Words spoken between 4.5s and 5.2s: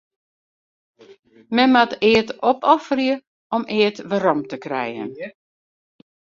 krijen.